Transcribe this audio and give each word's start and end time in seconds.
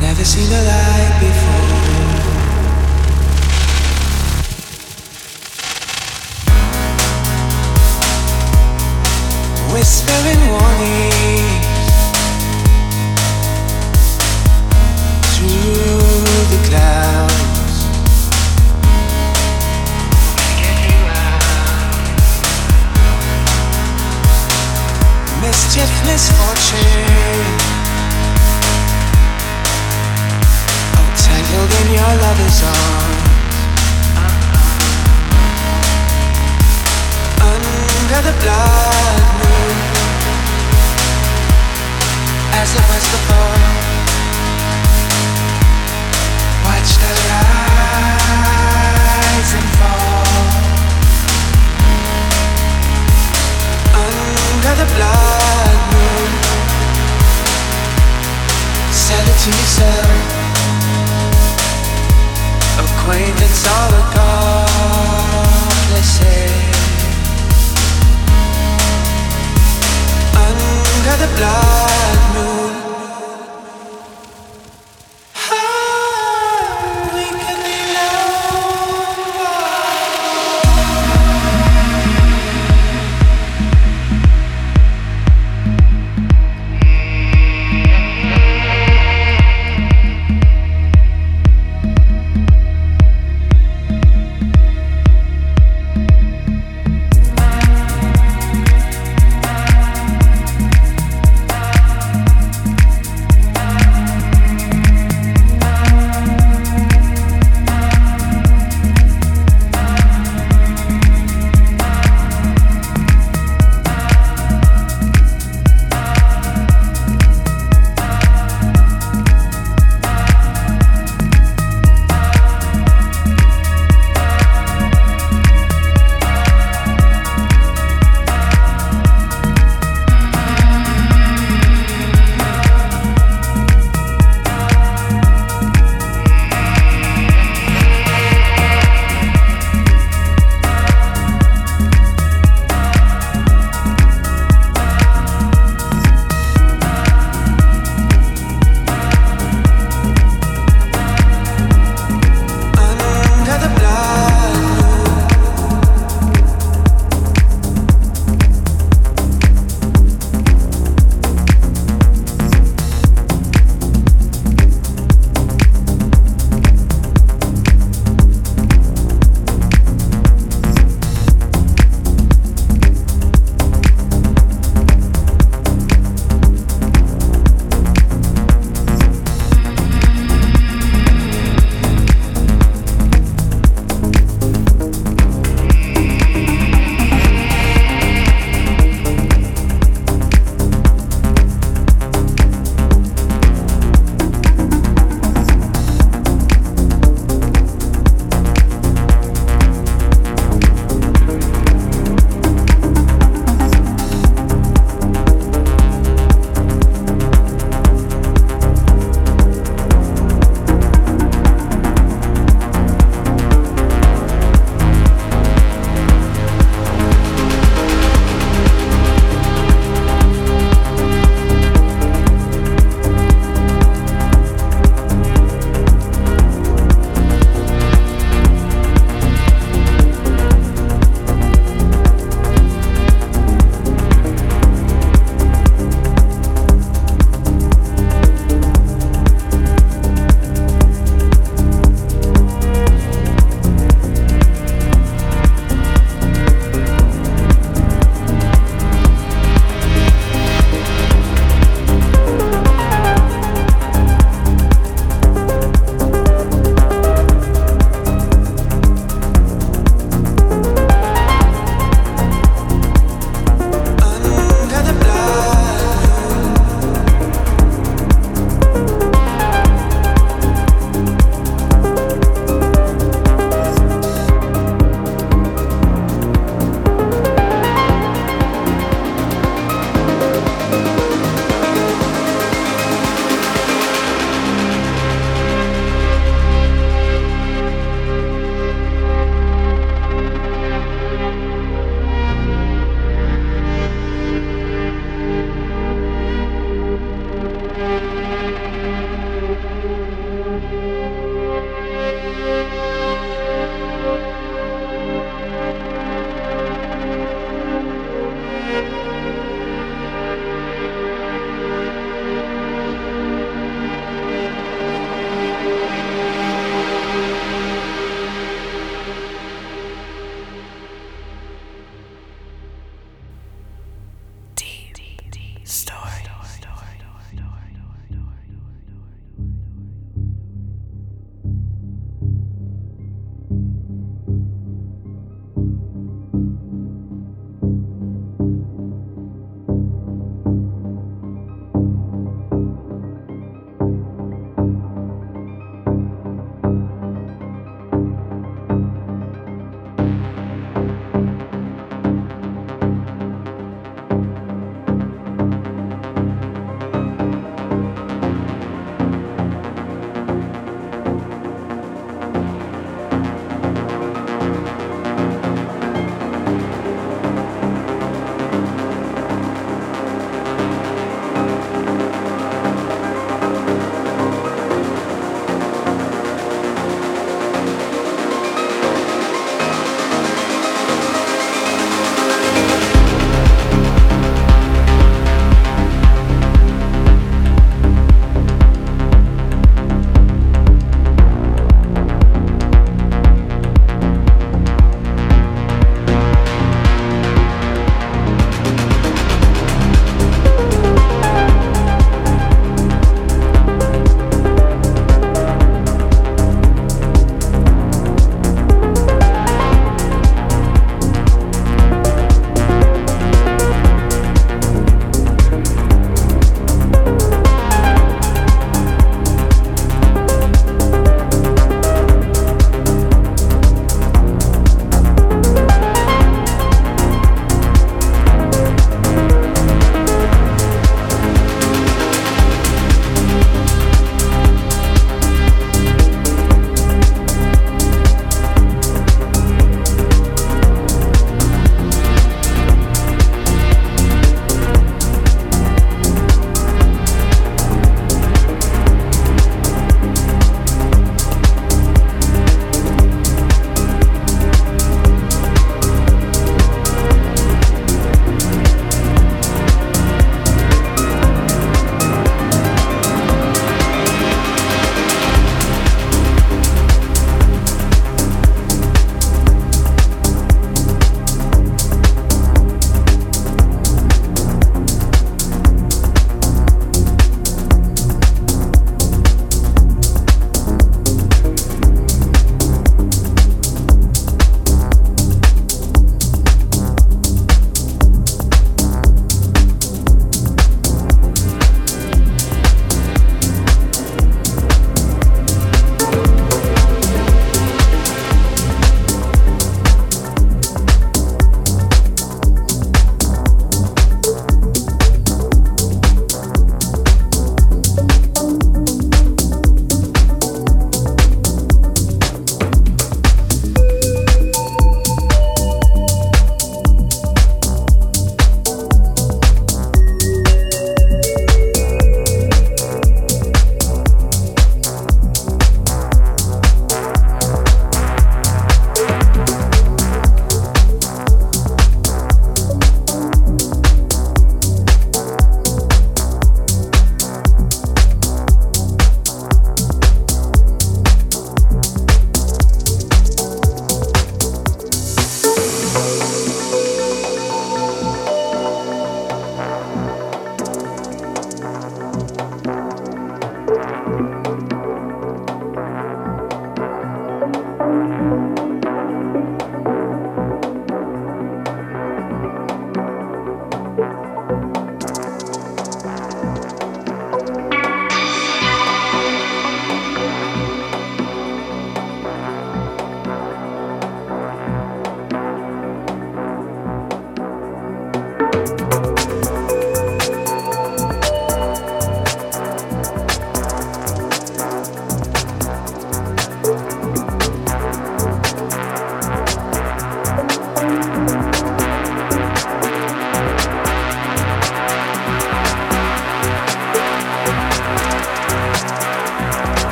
Never 0.00 0.24
seen 0.24 0.50
a 0.50 0.62
lie. 0.62 0.95